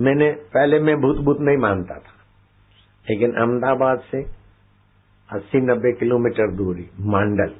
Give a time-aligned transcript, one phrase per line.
[0.00, 2.14] मैंने, पहले मैं भूत भूत नहीं मानता था।
[3.10, 4.22] लेकिन अहमदाबाद से
[5.32, 7.54] अस्सी नब्बे किलोमीटर दूरी, मांडल,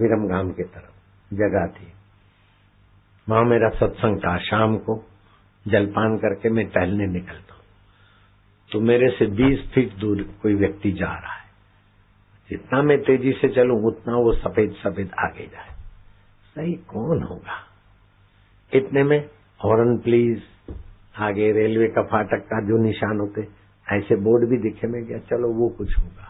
[0.00, 0.90] विरमगाम की तरफ़,
[1.34, 1.92] जगह थी।
[3.28, 5.04] वहाँ मेरा सत्संग था, शाम को
[5.68, 7.64] जलपान करके मैं टहलने निकलता हूँ।
[8.72, 11.48] तो मेरे से बीस फीट दूर कोई व्यक्ति जा रहा है।
[12.50, 15.68] जितना मैं तेज़ी से चलूँ, उतना वो सफ़ेद सफ़ेद आगे जाए।
[16.54, 17.66] सही कौन होगा?
[18.74, 19.30] इतने में,
[19.64, 20.42] हॉर्न प्लीज़।
[21.18, 23.48] आगे रेलवे का फाटक का जो निशान होते,
[23.86, 26.28] ऐसे बोर्ड भी दिखे में गया चलो वो कुछ होगा।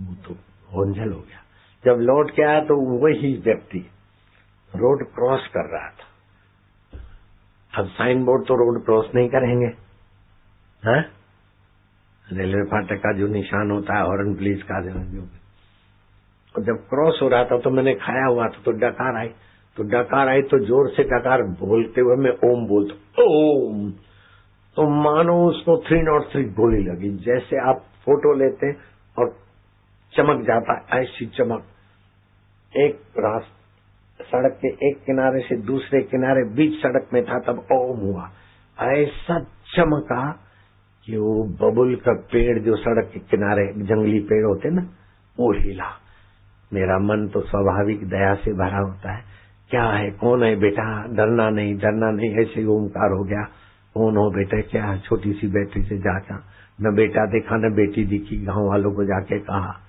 [0.00, 0.34] वो तो
[0.72, 1.40] होंझल हो गया।
[1.84, 3.78] जब लौट के आया तो वही व्यक्ति
[4.76, 6.06] रोड क्रॉस कर रहा था।
[7.78, 9.66] अब साइन बोर्ड तो रोड क्रॉस नहीं करेंगे।
[10.82, 11.02] हाँ?
[12.32, 15.28] रेलवे फाटक का जो निशान होता है, हॉर्न पुलिस का जो
[16.54, 19.28] जब क्रॉस हो रहा था तो मैंने खाया हुआ था तो डकार आई।
[19.76, 23.90] तो डकार आई तो ज़ोर से डकार बोलते हुए मैं ओम बोलता, ओम।
[24.76, 28.76] तो मानो उसको थ्री नॉट थ्री गोली लगी। जैसे आप फ़ोटो लेते हैं
[29.18, 29.36] और
[30.14, 31.64] चमक जाता है ऐसी चमक।
[32.76, 33.56] एक रास्ता
[34.24, 38.30] सड़क के एक किनारे से दूसरे किनारे बीच सड़क में था, तब ओम हुआ।
[38.78, 39.40] ऐसा
[39.76, 40.46] चमका
[41.06, 44.82] कि वो बबुल का पेड़ जो सड़क के किनारे, जंगली पेड़ होते ना,
[45.38, 45.90] वो हिला।
[46.72, 49.24] मेरा मन तो स्वाभाविक दया से भरा होता है।
[49.70, 50.10] क्या है?
[50.10, 51.02] कौन है बेटा?
[51.02, 53.42] डरना नहीं डरना नहीं, ऐसे ओमकार हो गया।
[53.94, 54.60] कौन हो बेटा?
[54.60, 56.44] क्या छोटी सी बेटी से जाचा
[56.82, 59.80] न बेटा देखा, न बेटी दिखी। गाँव वालों को जाके कहा।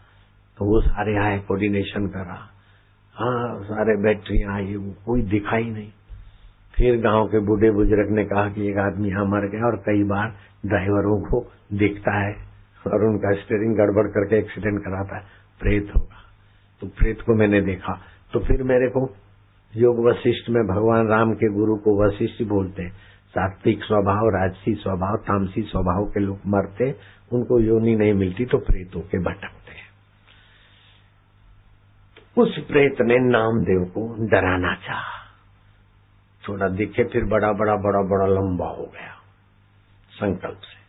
[0.58, 2.48] तो वो सारे आए कोऑर्डिनेशन करा।
[3.16, 5.92] हाँ सारे बैटरी आई वो कोई दिखाई नहीं।
[6.76, 10.04] फिर गाँव के बूढ़े बुज़ुर्ग ने कहा कि एक आदमी यहाँ मर गया और कई
[10.04, 12.36] बार ड्राइवरों को दिखता है
[12.88, 15.24] और उनका स्टेयरिंग गड़बड़ करके एक्सीडेंट कराता है।
[15.60, 16.18] प्रेत होगा।
[16.82, 18.00] तो प्रेत को मैंने देखा।
[18.34, 19.16] तो फिर मेरे को
[19.78, 22.92] योग वशिष्ठ में भगवान राम के गुरु को वशिष्ठ बोलते हैं।
[23.30, 26.96] सात्विक स्वभाव, राजसी स्वभाव, तामसी स्वभाव के लोग मरते,
[27.34, 29.52] उनको योनि नहीं मिलती तो प्रेतों के भटक
[32.38, 35.22] उस प्रेत ने नामदेव को डराना चाहा।
[36.50, 39.16] थोड़ा दिखे, फिर बड़ा बड़ा बड़ा बड़ा, लंबा हो गया।
[40.12, 40.81] संकल्प से।